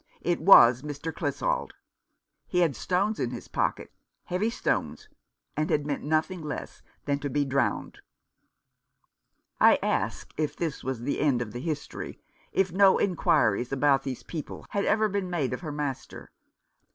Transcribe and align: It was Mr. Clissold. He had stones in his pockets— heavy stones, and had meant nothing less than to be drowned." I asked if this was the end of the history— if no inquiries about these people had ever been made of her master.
It 0.23 0.41
was 0.41 0.81
Mr. 0.81 1.13
Clissold. 1.13 1.73
He 2.47 2.61
had 2.61 2.75
stones 2.75 3.19
in 3.19 3.29
his 3.29 3.47
pockets— 3.47 3.91
heavy 4.31 4.49
stones, 4.49 5.07
and 5.55 5.69
had 5.69 5.85
meant 5.85 6.01
nothing 6.01 6.41
less 6.41 6.81
than 7.05 7.19
to 7.19 7.29
be 7.29 7.45
drowned." 7.45 7.99
I 9.59 9.77
asked 9.83 10.33
if 10.37 10.55
this 10.55 10.83
was 10.83 11.01
the 11.01 11.19
end 11.19 11.39
of 11.39 11.51
the 11.53 11.61
history— 11.61 12.19
if 12.51 12.71
no 12.71 12.97
inquiries 12.99 13.71
about 13.71 14.01
these 14.01 14.23
people 14.23 14.65
had 14.71 14.85
ever 14.85 15.07
been 15.07 15.29
made 15.29 15.53
of 15.53 15.61
her 15.61 15.71
master. 15.71 16.31